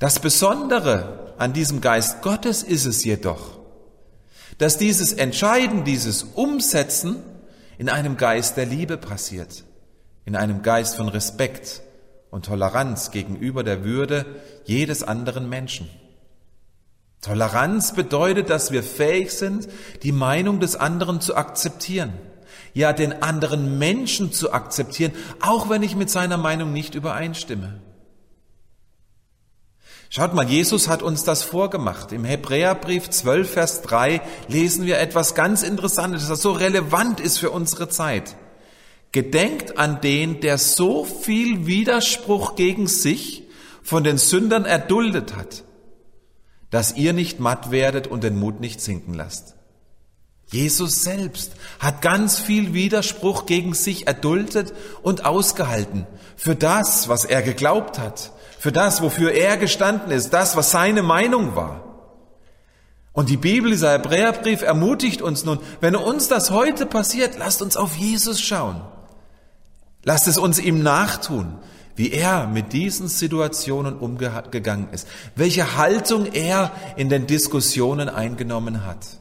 Das 0.00 0.20
Besondere 0.20 1.32
an 1.38 1.54
diesem 1.54 1.80
Geist 1.80 2.20
Gottes 2.20 2.62
ist 2.62 2.84
es 2.84 3.04
jedoch, 3.04 3.58
dass 4.58 4.76
dieses 4.76 5.14
Entscheiden, 5.14 5.84
dieses 5.84 6.24
Umsetzen 6.24 7.22
in 7.78 7.88
einem 7.88 8.18
Geist 8.18 8.58
der 8.58 8.66
Liebe 8.66 8.98
passiert, 8.98 9.64
in 10.26 10.36
einem 10.36 10.60
Geist 10.60 10.96
von 10.96 11.08
Respekt 11.08 11.80
und 12.30 12.44
Toleranz 12.44 13.12
gegenüber 13.12 13.64
der 13.64 13.82
Würde 13.82 14.26
jedes 14.66 15.02
anderen 15.02 15.48
Menschen. 15.48 15.88
Toleranz 17.24 17.94
bedeutet, 17.94 18.50
dass 18.50 18.70
wir 18.70 18.82
fähig 18.82 19.32
sind, 19.32 19.66
die 20.02 20.12
Meinung 20.12 20.60
des 20.60 20.76
anderen 20.76 21.22
zu 21.22 21.36
akzeptieren, 21.36 22.12
ja 22.74 22.92
den 22.92 23.22
anderen 23.22 23.78
Menschen 23.78 24.30
zu 24.30 24.52
akzeptieren, 24.52 25.12
auch 25.40 25.70
wenn 25.70 25.82
ich 25.82 25.96
mit 25.96 26.10
seiner 26.10 26.36
Meinung 26.36 26.72
nicht 26.74 26.94
übereinstimme. 26.94 27.80
Schaut 30.10 30.34
mal, 30.34 30.46
Jesus 30.46 30.86
hat 30.86 31.02
uns 31.02 31.24
das 31.24 31.42
vorgemacht. 31.42 32.12
Im 32.12 32.24
Hebräerbrief 32.24 33.08
12, 33.08 33.50
Vers 33.50 33.82
3 33.82 34.20
lesen 34.48 34.84
wir 34.84 34.98
etwas 34.98 35.34
ganz 35.34 35.62
Interessantes, 35.62 36.28
das 36.28 36.42
so 36.42 36.52
relevant 36.52 37.20
ist 37.20 37.38
für 37.38 37.50
unsere 37.50 37.88
Zeit. 37.88 38.36
Gedenkt 39.12 39.78
an 39.78 40.02
den, 40.02 40.40
der 40.40 40.58
so 40.58 41.04
viel 41.04 41.66
Widerspruch 41.66 42.54
gegen 42.54 42.86
sich 42.86 43.44
von 43.82 44.04
den 44.04 44.18
Sündern 44.18 44.66
erduldet 44.66 45.34
hat, 45.36 45.64
dass 46.74 46.96
ihr 46.96 47.12
nicht 47.12 47.38
matt 47.38 47.70
werdet 47.70 48.08
und 48.08 48.24
den 48.24 48.36
Mut 48.36 48.58
nicht 48.58 48.80
sinken 48.80 49.14
lasst. 49.14 49.54
Jesus 50.50 51.04
selbst 51.04 51.52
hat 51.78 52.02
ganz 52.02 52.40
viel 52.40 52.74
Widerspruch 52.74 53.46
gegen 53.46 53.74
sich 53.74 54.08
erduldet 54.08 54.74
und 55.00 55.24
ausgehalten 55.24 56.04
für 56.34 56.56
das, 56.56 57.08
was 57.08 57.24
er 57.24 57.42
geglaubt 57.42 58.00
hat, 58.00 58.32
für 58.58 58.72
das, 58.72 59.02
wofür 59.02 59.30
er 59.30 59.56
gestanden 59.56 60.10
ist, 60.10 60.30
das, 60.30 60.56
was 60.56 60.72
seine 60.72 61.04
Meinung 61.04 61.54
war. 61.54 61.84
Und 63.12 63.28
die 63.28 63.36
Bibel, 63.36 63.70
dieser 63.70 63.92
Hebräerbrief 63.92 64.62
ermutigt 64.62 65.22
uns 65.22 65.44
nun, 65.44 65.60
wenn 65.80 65.94
uns 65.94 66.26
das 66.26 66.50
heute 66.50 66.86
passiert, 66.86 67.38
lasst 67.38 67.62
uns 67.62 67.76
auf 67.76 67.94
Jesus 67.94 68.40
schauen. 68.40 68.80
Lasst 70.02 70.26
es 70.26 70.38
uns 70.38 70.58
ihm 70.58 70.82
nachtun, 70.82 71.56
wie 71.96 72.12
er 72.12 72.46
mit 72.46 72.72
diesen 72.72 73.08
Situationen 73.08 73.96
umgegangen 73.96 74.88
ist, 74.92 75.06
welche 75.36 75.76
Haltung 75.76 76.26
er 76.26 76.72
in 76.96 77.08
den 77.08 77.26
Diskussionen 77.26 78.08
eingenommen 78.08 78.84
hat. 78.84 79.20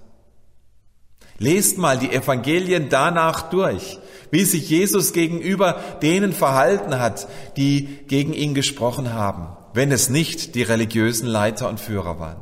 Lest 1.37 1.77
mal 1.77 1.97
die 1.97 2.11
Evangelien 2.11 2.89
danach 2.89 3.49
durch 3.49 3.99
wie 4.33 4.45
sich 4.45 4.67
Jesus 4.67 5.13
gegenüber 5.13 5.79
denen 6.01 6.33
verhalten 6.33 6.99
hat, 6.99 7.27
die 7.55 7.99
gegen 8.07 8.33
ihn 8.33 8.55
gesprochen 8.55 9.13
haben, 9.13 9.55
wenn 9.75 9.91
es 9.91 10.09
nicht 10.09 10.55
die 10.55 10.63
religiösen 10.63 11.27
Leiter 11.27 11.69
und 11.69 11.79
Führer 11.79 12.17
waren. 12.19 12.41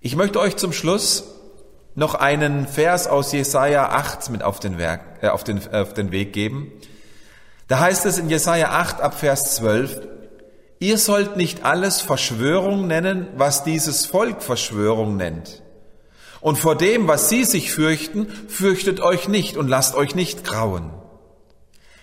Ich 0.00 0.14
möchte 0.14 0.38
euch 0.38 0.54
zum 0.54 0.72
Schluss 0.72 1.24
noch 1.96 2.14
einen 2.14 2.68
Vers 2.68 3.08
aus 3.08 3.32
Jesaja 3.32 3.88
8 3.88 4.30
mit 4.30 4.44
auf 4.44 4.60
den, 4.60 4.78
Werk, 4.78 5.00
äh, 5.20 5.30
auf, 5.30 5.42
den, 5.42 5.66
auf 5.74 5.94
den 5.94 6.12
Weg 6.12 6.32
geben. 6.32 6.70
Da 7.68 7.80
heißt 7.80 8.06
es 8.06 8.18
in 8.18 8.30
Jesaja 8.30 8.70
8 8.70 9.00
ab 9.00 9.18
Vers 9.18 9.54
12, 9.56 10.00
Ihr 10.80 10.96
sollt 10.96 11.36
nicht 11.36 11.64
alles 11.64 12.00
Verschwörung 12.00 12.86
nennen, 12.86 13.28
was 13.36 13.64
dieses 13.64 14.06
Volk 14.06 14.42
Verschwörung 14.42 15.16
nennt 15.16 15.62
Und 16.40 16.56
vor 16.56 16.76
dem, 16.76 17.08
was 17.08 17.28
sie 17.28 17.44
sich 17.44 17.72
fürchten, 17.72 18.28
fürchtet 18.48 19.00
euch 19.00 19.28
nicht 19.28 19.56
und 19.56 19.68
lasst 19.68 19.96
euch 19.96 20.14
nicht 20.14 20.44
grauen. 20.44 20.92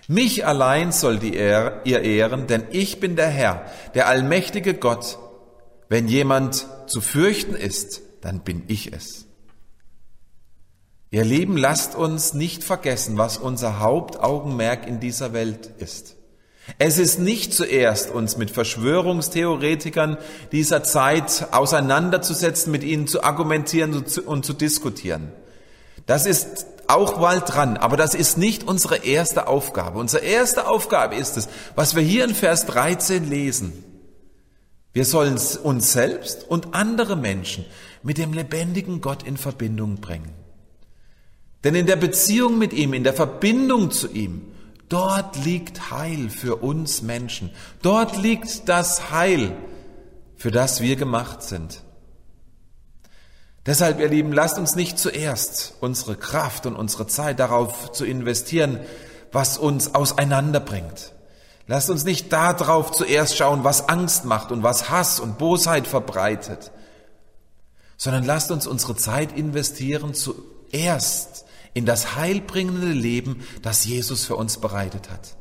Mich 0.07 0.45
allein 0.45 0.91
soll 0.91 1.17
die 1.17 1.36
Ehre, 1.36 1.81
ihr 1.86 2.01
ehren, 2.01 2.48
denn 2.48 2.65
ich 2.72 3.00
bin 3.00 3.15
der 3.15 3.29
Herr, 3.29 3.65
der 3.95 4.07
allmächtige 4.07 4.74
Gott. 4.75 5.17
Wenn 5.88 6.07
jemand 6.07 6.67
zu 6.88 7.01
fürchten 7.01 7.55
ist, 7.55 8.01
dann 8.22 8.43
bin 8.43 8.63
ich 8.67 8.93
es. 8.93 9.25
Ihr 11.15 11.24
Lieben, 11.24 11.55
lasst 11.55 11.95
uns 11.95 12.34
nicht 12.34 12.62
vergessen, 12.62 13.17
was 13.17 13.38
unser 13.38 13.79
Hauptaugenmerk 13.79 14.86
in 14.86 15.00
dieser 15.00 15.31
Welt 15.31 15.69
ist. 15.79 16.17
Es 16.77 16.98
ist 16.98 17.19
nicht 17.19 17.53
zuerst, 17.53 18.12
uns 18.12 18.36
mit 18.36 18.51
Verschwörungstheoretikern 18.51 20.17
dieser 20.51 20.84
Zeit 20.84 21.48
auseinanderzusetzen, 21.51 22.69
mit 22.69 22.84
ihnen 22.84 23.07
zu 23.07 23.24
argumentieren 23.24 24.03
und 24.25 24.45
zu 24.45 24.51
diskutieren. 24.51 25.31
Das 26.05 26.25
ist 26.25 26.65
auch 26.88 27.17
bald 27.17 27.43
dran, 27.48 27.77
aber 27.77 27.95
das 27.95 28.13
ist 28.13 28.38
nicht 28.38 28.67
unsere 28.67 28.98
erste 29.05 29.48
Aufgabe. 29.48 30.00
Unsere 30.00 30.25
erste 30.25 30.67
Aufgabe 30.67 31.15
ist 31.15 31.38
es, 31.38 31.48
was 31.75 31.95
wir 31.95 32.03
hier 32.03 32.25
in 32.25 32.36
Vers 32.36 32.65
13 32.65 33.29
lesen. 33.29 33.86
Wir 34.91 35.05
sollen 35.05 35.39
uns 35.63 35.93
selbst 35.93 36.43
und 36.43 36.75
andere 36.75 37.15
Menschen 37.15 37.63
mit 38.03 38.17
dem 38.17 38.34
lebendigen 38.34 39.00
Gott 39.00 39.24
in 39.24 39.38
Verbindung 39.38 40.01
bringen. 40.01 40.44
Denn 41.65 41.75
in 41.75 41.88
der 41.88 41.98
Beziehung 41.98 42.57
mit 42.57 42.72
ihm, 42.72 42.93
in 42.93 43.03
der 43.03 43.13
Verbindung 43.13 43.91
zu 43.91 44.10
ihm, 44.10 44.53
Dort 44.89 45.43
liegt 45.43 45.89
Heil 45.89 46.29
für 46.29 46.57
uns 46.57 47.01
Menschen. 47.01 47.50
Dort 47.81 48.17
liegt 48.17 48.69
das 48.69 49.10
Heil, 49.10 49.55
für 50.38 50.51
das 50.51 50.81
wir 50.81 50.95
gemacht 50.95 51.41
sind. 51.41 51.81
Deshalb, 53.65 54.00
ihr 54.00 54.10
Lieben, 54.10 54.31
lasst 54.31 54.60
uns 54.60 54.75
nicht 54.75 55.00
zuerst 55.00 55.74
unsere 55.81 56.15
Kraft 56.15 56.67
und 56.67 56.75
unsere 56.75 57.07
Zeit 57.07 57.39
darauf 57.39 57.91
zu 57.93 58.05
investieren, 58.05 58.79
was 59.31 59.57
uns 59.57 59.95
auseinanderbringt. 59.95 61.13
Lasst 61.65 61.89
uns 61.89 62.03
nicht 62.03 62.31
darauf 62.31 62.91
zuerst 62.91 63.36
schauen, 63.36 63.63
was 63.63 63.89
Angst 63.89 64.24
macht 64.25 64.51
und 64.51 64.62
was 64.62 64.91
Hass 64.91 65.19
und 65.19 65.39
Bosheit 65.39 65.88
verbreitet, 65.88 66.72
sondern 67.98 68.24
lasst 68.24 68.51
uns 68.51 68.67
unsere 68.67 68.95
Zeit 68.95 69.36
investieren 69.36 70.13
zuerst 70.13 71.45
in 71.75 71.86
das 71.86 72.15
heilbringende 72.15 72.88
Leben, 72.88 73.44
das 73.62 73.86
Jesus 73.86 74.25
für 74.25 74.38
uns 74.38 74.58
bereitet 74.58 75.12
hat. 75.12 75.36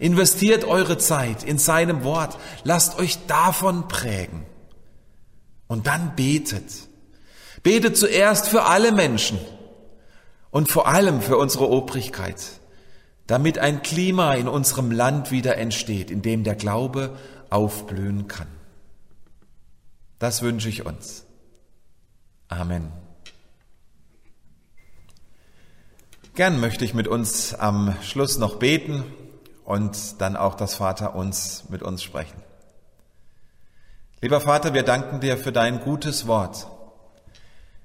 Investiert 0.00 0.64
eure 0.64 0.98
Zeit 0.98 1.44
in 1.44 1.58
seinem 1.58 2.02
Wort, 2.02 2.36
lasst 2.64 2.98
euch 2.98 3.24
davon 3.26 3.88
prägen. 3.88 4.44
Und 5.68 5.86
dann 5.86 6.16
betet. 6.16 6.88
Betet 7.62 7.96
zuerst 7.96 8.48
für 8.48 8.64
alle 8.64 8.92
Menschen 8.92 9.38
und 10.50 10.68
vor 10.68 10.88
allem 10.88 11.22
für 11.22 11.38
unsere 11.38 11.70
Obrigkeit, 11.70 12.42
damit 13.26 13.58
ein 13.58 13.82
Klima 13.82 14.34
in 14.34 14.48
unserem 14.48 14.90
Land 14.90 15.30
wieder 15.30 15.56
entsteht, 15.56 16.10
in 16.10 16.20
dem 16.20 16.42
der 16.42 16.56
Glaube 16.56 17.16
aufblühen 17.48 18.26
kann. 18.26 18.48
Das 20.18 20.42
wünsche 20.42 20.68
ich 20.68 20.84
uns. 20.84 21.24
Amen. 22.48 23.03
Gern 26.34 26.58
möchte 26.58 26.84
ich 26.84 26.94
mit 26.94 27.06
uns 27.06 27.54
am 27.54 27.94
Schluss 28.02 28.38
noch 28.38 28.56
beten 28.56 29.04
und 29.64 30.20
dann 30.20 30.36
auch 30.36 30.56
das 30.56 30.74
Vater 30.74 31.14
uns 31.14 31.66
mit 31.68 31.80
uns 31.80 32.02
sprechen. 32.02 32.42
Lieber 34.20 34.40
Vater, 34.40 34.74
wir 34.74 34.82
danken 34.82 35.20
dir 35.20 35.36
für 35.36 35.52
dein 35.52 35.78
gutes 35.78 36.26
Wort. 36.26 36.66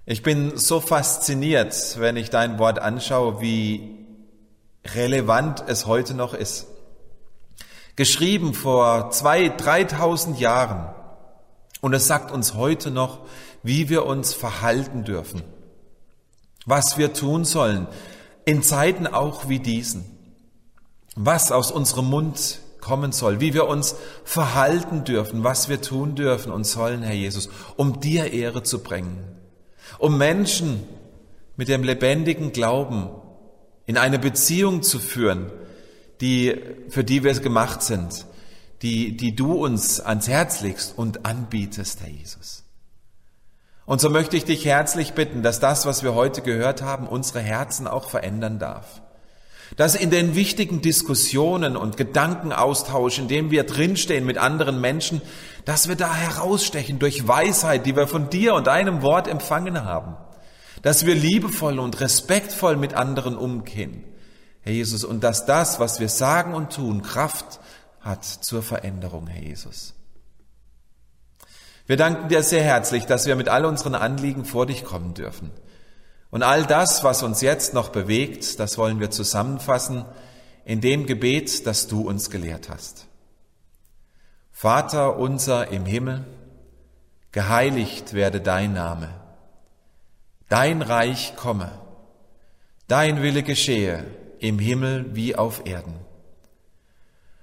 Ich 0.07 0.23
bin 0.23 0.57
so 0.57 0.79
fasziniert, 0.79 1.99
wenn 1.99 2.17
ich 2.17 2.31
dein 2.31 2.57
Wort 2.57 2.79
anschaue, 2.79 3.39
wie 3.39 4.03
relevant 4.95 5.63
es 5.67 5.85
heute 5.85 6.15
noch 6.15 6.33
ist. 6.33 6.65
Geschrieben 7.97 8.55
vor 8.55 9.11
zwei, 9.11 9.49
dreitausend 9.49 10.39
Jahren. 10.39 10.91
Und 11.81 11.93
es 11.93 12.07
sagt 12.07 12.31
uns 12.31 12.55
heute 12.55 12.89
noch, 12.89 13.19
wie 13.61 13.89
wir 13.89 14.07
uns 14.07 14.33
verhalten 14.33 15.03
dürfen, 15.03 15.43
was 16.65 16.97
wir 16.97 17.13
tun 17.13 17.45
sollen, 17.45 17.87
in 18.49 18.63
Zeiten 18.63 19.05
auch 19.05 19.47
wie 19.47 19.59
diesen, 19.59 20.03
was 21.15 21.51
aus 21.51 21.71
unserem 21.71 22.05
Mund 22.05 22.61
kommen 22.81 23.11
soll, 23.11 23.39
wie 23.39 23.53
wir 23.53 23.67
uns 23.67 23.95
verhalten 24.23 25.03
dürfen, 25.03 25.43
was 25.43 25.69
wir 25.69 25.83
tun 25.83 26.15
dürfen 26.15 26.51
und 26.51 26.63
sollen, 26.63 27.03
Herr 27.03 27.13
Jesus, 27.13 27.49
um 27.75 27.99
dir 27.99 28.33
Ehre 28.33 28.63
zu 28.63 28.81
bringen, 28.81 29.19
um 29.99 30.17
Menschen 30.17 30.81
mit 31.57 31.67
dem 31.67 31.83
lebendigen 31.83 32.51
Glauben 32.51 33.09
in 33.85 33.97
eine 33.97 34.17
Beziehung 34.17 34.81
zu 34.81 34.97
führen, 34.97 35.51
die, 36.19 36.59
für 36.89 37.03
die 37.03 37.23
wir 37.23 37.33
gemacht 37.35 37.83
sind, 37.83 38.25
die, 38.81 39.15
die 39.15 39.35
du 39.35 39.63
uns 39.63 39.99
ans 39.99 40.27
Herz 40.27 40.61
legst 40.61 40.97
und 40.97 41.23
anbietest, 41.23 42.01
Herr 42.01 42.09
Jesus. 42.09 42.63
Und 43.89 43.99
so 43.99 44.11
möchte 44.11 44.37
ich 44.37 44.45
dich 44.45 44.65
herzlich 44.65 45.13
bitten, 45.13 45.41
dass 45.41 45.59
das, 45.59 45.87
was 45.87 46.03
wir 46.03 46.13
heute 46.13 46.43
gehört 46.43 46.83
haben, 46.83 47.07
unsere 47.07 47.39
Herzen 47.39 47.87
auch 47.87 48.07
verändern 48.07 48.59
darf. 48.59 49.01
Dass 49.77 49.95
in 49.95 50.11
den 50.11 50.35
wichtigen 50.35 50.83
Diskussionen 50.83 51.75
und 51.75 51.97
Gedankenaustausch, 51.97 53.17
in 53.17 53.27
dem 53.27 53.49
wir 53.49 53.63
drinstehen 53.63 54.27
mit 54.27 54.37
anderen 54.37 54.79
Menschen, 54.79 55.23
dass 55.65 55.87
wir 55.87 55.95
da 55.95 56.13
herausstechen 56.13 56.99
durch 56.99 57.27
Weisheit, 57.27 57.87
die 57.87 57.95
wir 57.95 58.05
von 58.05 58.29
dir 58.29 58.53
und 58.53 58.67
deinem 58.67 59.01
Wort 59.01 59.27
empfangen 59.27 59.83
haben. 59.83 60.17
Dass 60.83 61.07
wir 61.07 61.15
liebevoll 61.15 61.79
und 61.79 61.99
respektvoll 61.99 62.77
mit 62.77 62.93
anderen 62.93 63.35
umgehen. 63.35 64.03
Herr 64.61 64.73
Jesus, 64.73 65.03
und 65.03 65.23
dass 65.23 65.47
das, 65.47 65.79
was 65.79 65.99
wir 65.99 66.09
sagen 66.09 66.53
und 66.53 66.75
tun, 66.75 67.01
Kraft 67.01 67.59
hat 68.01 68.23
zur 68.23 68.61
Veränderung, 68.61 69.25
Herr 69.25 69.41
Jesus. 69.41 69.95
Wir 71.89 71.97
danken 71.97 72.29
dir 72.29 72.43
sehr 72.43 72.61
herzlich, 72.61 73.07
dass 73.07 73.25
wir 73.25 73.35
mit 73.35 73.49
all 73.49 73.65
unseren 73.65 73.95
Anliegen 73.95 74.45
vor 74.45 74.67
dich 74.67 74.83
kommen 74.83 75.15
dürfen. 75.15 75.49
Und 76.29 76.43
all 76.43 76.63
das, 76.63 77.03
was 77.03 77.23
uns 77.23 77.41
jetzt 77.41 77.73
noch 77.73 77.89
bewegt, 77.89 78.59
das 78.59 78.77
wollen 78.77 78.99
wir 78.99 79.09
zusammenfassen 79.09 80.05
in 80.65 80.81
dem 80.81 81.07
Gebet, 81.07 81.65
das 81.65 81.87
du 81.87 82.07
uns 82.07 82.29
gelehrt 82.29 82.69
hast. 82.69 83.07
Vater 84.51 85.17
unser 85.17 85.69
im 85.69 85.87
Himmel, 85.87 86.25
geheiligt 87.31 88.13
werde 88.13 88.39
dein 88.39 88.73
Name, 88.73 89.09
dein 90.47 90.83
Reich 90.83 91.35
komme, 91.37 91.71
dein 92.87 93.23
Wille 93.23 93.41
geschehe 93.41 94.05
im 94.37 94.59
Himmel 94.59 95.15
wie 95.15 95.35
auf 95.35 95.65
Erden. 95.65 95.95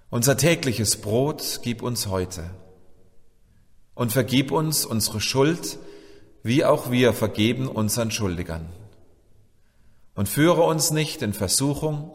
Unser 0.08 0.36
tägliches 0.36 1.00
Brot 1.00 1.62
gib 1.64 1.82
uns 1.82 2.06
heute 2.06 2.44
und 3.96 4.12
vergib 4.12 4.52
uns 4.52 4.84
unsere 4.84 5.20
Schuld, 5.20 5.78
wie 6.44 6.64
auch 6.64 6.92
wir 6.92 7.12
vergeben 7.12 7.66
unseren 7.66 8.12
Schuldigern. 8.12 8.68
Und 10.14 10.28
führe 10.28 10.62
uns 10.62 10.92
nicht 10.92 11.22
in 11.22 11.32
Versuchung, 11.32 12.12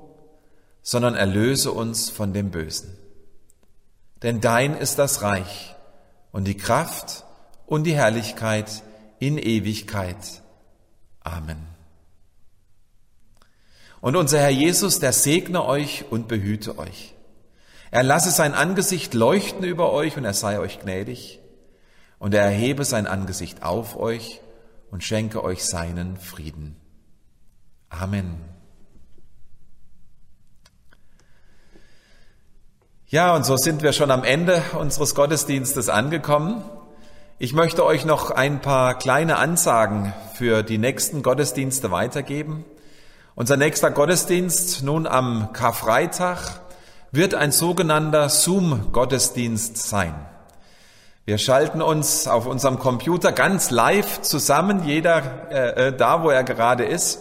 sondern 0.83 1.15
erlöse 1.15 1.71
uns 1.71 2.09
von 2.09 2.33
dem 2.33 2.51
Bösen. 2.51 2.95
Denn 4.21 4.39
dein 4.39 4.77
ist 4.77 4.99
das 4.99 5.23
Reich 5.23 5.75
und 6.31 6.45
die 6.45 6.55
Kraft 6.55 7.25
und 7.65 7.83
die 7.83 7.95
Herrlichkeit 7.95 8.83
in 9.19 9.39
Ewigkeit. 9.39 10.41
Amen. 11.21 11.67
Und 14.01 14.15
unser 14.15 14.39
Herr 14.39 14.49
Jesus, 14.49 14.99
der 14.99 15.13
segne 15.13 15.65
euch 15.65 16.05
und 16.11 16.27
behüte 16.27 16.77
euch. 16.77 17.15
Er 17.89 18.03
lasse 18.03 18.29
sein 18.29 18.53
Angesicht 18.53 19.15
leuchten 19.15 19.63
über 19.63 19.91
euch 19.91 20.15
und 20.15 20.25
er 20.25 20.33
sei 20.33 20.59
euch 20.59 20.79
gnädig 20.79 21.40
und 22.21 22.35
er 22.35 22.43
erhebe 22.43 22.85
sein 22.85 23.07
Angesicht 23.07 23.63
auf 23.63 23.97
euch 23.97 24.41
und 24.91 25.03
schenke 25.03 25.43
euch 25.43 25.65
seinen 25.65 26.17
Frieden. 26.17 26.75
Amen. 27.89 28.35
Ja, 33.07 33.35
und 33.35 33.43
so 33.43 33.57
sind 33.57 33.81
wir 33.81 33.91
schon 33.91 34.11
am 34.11 34.23
Ende 34.23 34.61
unseres 34.77 35.15
Gottesdienstes 35.15 35.89
angekommen. 35.89 36.63
Ich 37.39 37.53
möchte 37.53 37.83
euch 37.83 38.05
noch 38.05 38.29
ein 38.29 38.61
paar 38.61 38.99
kleine 38.99 39.37
Ansagen 39.37 40.13
für 40.35 40.61
die 40.61 40.77
nächsten 40.77 41.23
Gottesdienste 41.23 41.89
weitergeben. 41.89 42.65
Unser 43.33 43.57
nächster 43.57 43.89
Gottesdienst 43.89 44.83
nun 44.83 45.07
am 45.07 45.53
Karfreitag 45.53 46.61
wird 47.11 47.33
ein 47.33 47.51
sogenannter 47.51 48.29
Zoom-Gottesdienst 48.29 49.75
sein. 49.75 50.13
Wir 51.23 51.37
schalten 51.37 51.83
uns 51.83 52.27
auf 52.27 52.47
unserem 52.47 52.79
Computer 52.79 53.31
ganz 53.31 53.69
live 53.69 54.23
zusammen, 54.23 54.85
jeder 54.85 55.51
äh, 55.51 55.89
äh, 55.89 55.95
da, 55.95 56.23
wo 56.23 56.31
er 56.31 56.43
gerade 56.43 56.83
ist. 56.83 57.19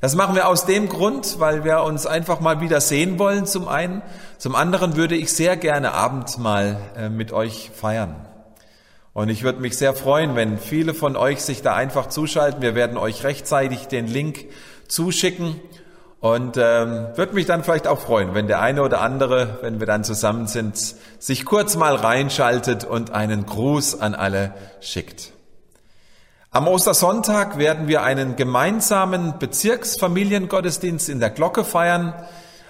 Das 0.00 0.14
machen 0.14 0.34
wir 0.34 0.48
aus 0.48 0.64
dem 0.64 0.88
Grund, 0.88 1.38
weil 1.38 1.62
wir 1.62 1.82
uns 1.82 2.06
einfach 2.06 2.40
mal 2.40 2.62
wieder 2.62 2.80
sehen 2.80 3.18
wollen 3.18 3.44
zum 3.44 3.68
einen. 3.68 4.00
Zum 4.38 4.54
anderen 4.54 4.96
würde 4.96 5.16
ich 5.16 5.34
sehr 5.34 5.58
gerne 5.58 5.92
Abendmahl 5.92 6.80
äh, 6.96 7.10
mit 7.10 7.32
euch 7.32 7.70
feiern. 7.74 8.16
Und 9.12 9.28
ich 9.28 9.42
würde 9.42 9.60
mich 9.60 9.76
sehr 9.76 9.92
freuen, 9.92 10.34
wenn 10.34 10.56
viele 10.56 10.94
von 10.94 11.14
euch 11.14 11.42
sich 11.42 11.60
da 11.60 11.74
einfach 11.74 12.06
zuschalten. 12.06 12.62
Wir 12.62 12.74
werden 12.74 12.96
euch 12.96 13.22
rechtzeitig 13.22 13.86
den 13.88 14.06
Link 14.06 14.46
zuschicken 14.88 15.60
und 16.20 16.56
ähm, 16.56 17.08
würde 17.14 17.34
mich 17.34 17.46
dann 17.46 17.62
vielleicht 17.62 17.86
auch 17.86 18.00
freuen, 18.00 18.34
wenn 18.34 18.46
der 18.46 18.60
eine 18.60 18.82
oder 18.82 19.00
andere, 19.00 19.58
wenn 19.60 19.80
wir 19.80 19.86
dann 19.86 20.02
zusammen 20.02 20.46
sind, 20.46 20.76
sich 21.18 21.44
kurz 21.44 21.76
mal 21.76 21.94
reinschaltet 21.94 22.84
und 22.84 23.10
einen 23.10 23.46
Gruß 23.46 24.00
an 24.00 24.14
alle 24.14 24.54
schickt. 24.80 25.32
Am 26.50 26.68
Ostersonntag 26.68 27.58
werden 27.58 27.86
wir 27.86 28.02
einen 28.02 28.36
gemeinsamen 28.36 29.38
Bezirksfamiliengottesdienst 29.38 31.10
in 31.10 31.20
der 31.20 31.28
Glocke 31.28 31.64
feiern. 31.64 32.14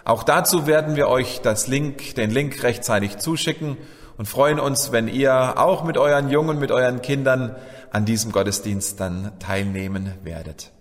Auch 0.04 0.24
dazu 0.24 0.66
werden 0.66 0.96
wir 0.96 1.09
euch 1.09 1.40
das 1.40 1.68
Link, 1.68 2.16
den 2.16 2.32
Link 2.32 2.64
rechtzeitig 2.64 3.18
zuschicken 3.18 3.76
und 4.18 4.26
freuen 4.26 4.59
uns, 4.59 4.90
wenn 4.90 5.06
ihr 5.06 5.61
auch 5.61 5.85
mit 5.85 5.98
euren 5.98 6.30
Jungen, 6.30 6.59
mit 6.59 6.72
euren 6.72 7.00
Kindern 7.00 7.54
an 7.92 8.04
diesem 8.04 8.32
Gottesdienst 8.32 8.98
dann 8.98 9.38
teilnehmen 9.38 10.14
werdet. 10.24 10.72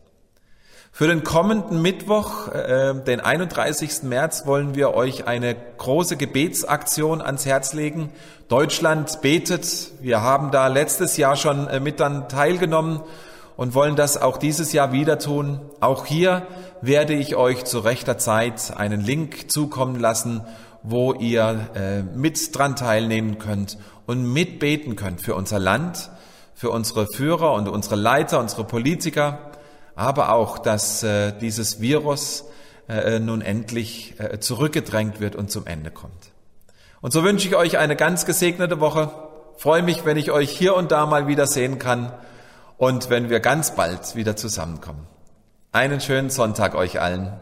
Für 0.98 1.08
den 1.08 1.26
kommenden 1.26 1.82
Mittwoch, 1.82 2.48
äh, 2.54 2.96
den 2.96 3.20
31. 3.20 4.04
März, 4.04 4.46
wollen 4.46 4.76
wir 4.76 4.94
euch 4.94 5.28
eine 5.28 5.54
große 5.54 6.16
Gebetsaktion 6.16 7.22
ans 7.22 7.46
Herz 7.46 7.74
legen. 7.74 8.14
Deutschland 8.48 9.20
betet. 9.22 9.92
Wir 10.00 10.22
haben 10.22 10.52
da 10.52 10.68
letztes 10.68 11.18
Jahr 11.18 11.36
schon 11.36 11.68
äh, 11.68 11.82
mit 11.82 12.00
dann 12.00 12.30
teilgenommen 12.30 13.02
und 13.58 13.74
wollen 13.74 13.98
das 13.98 14.16
auch 14.16 14.38
dieses 14.38 14.72
Jahr 14.72 14.94
wieder 14.94 15.20
tun. 15.20 15.60
Auch 15.82 16.06
hier 16.06 16.48
werde 16.80 17.14
ich 17.14 17.36
euch 17.36 17.66
zu 17.66 17.80
rechter 17.80 18.18
Zeit 18.18 18.72
einen 18.78 19.02
Link 19.02 19.52
zukommen 19.52 20.00
lassen, 20.00 20.44
wo 20.82 21.12
ihr 21.12 21.72
äh, 21.76 22.04
mit 22.04 22.58
dran 22.58 22.78
teilnehmen 22.78 23.38
könnt 23.38 23.78
und 24.06 24.32
mitbeten 24.32 24.96
könnt 24.96 25.20
für 25.20 25.36
unser 25.36 25.60
Land, 25.60 26.10
für 26.54 26.70
unsere 26.70 27.06
Führer 27.06 27.52
und 27.52 27.68
unsere 27.68 27.98
Leiter, 27.98 28.40
unsere 28.40 28.64
Politiker, 28.64 29.52
aber 29.96 30.32
auch, 30.32 30.58
dass 30.58 31.04
äh, 31.04 31.32
dieses 31.32 31.80
Virus 31.80 32.46
äh, 32.88 33.20
nun 33.20 33.42
endlich 33.42 34.20
äh, 34.20 34.40
zurückgedrängt 34.40 35.20
wird 35.20 35.36
und 35.36 35.50
zum 35.50 35.66
Ende 35.66 35.92
kommt. 35.92 36.32
Und 37.02 37.12
so 37.12 37.24
wünsche 37.24 37.48
ich 37.48 37.56
euch 37.56 37.78
eine 37.78 37.96
ganz 37.96 38.26
gesegnete 38.26 38.80
Woche. 38.80 39.12
Freue 39.58 39.84
mich, 39.84 40.06
wenn 40.06 40.18
ich 40.18 40.32
euch 40.32 40.52
hier 40.52 40.76
und 40.76 40.92
da 40.92 41.06
mal 41.06 41.28
wieder 41.28 41.48
sehen 41.48 41.80
kann 41.80 42.12
und 42.78 43.10
wenn 43.10 43.30
wir 43.30 43.40
ganz 43.40 43.76
bald 43.76 44.16
wieder 44.16 44.36
zusammenkommen. 44.36 45.08
Einen 45.72 46.02
schönen 46.02 46.30
Sonntag 46.30 46.76
euch 46.76 47.00
allen. 47.00 47.34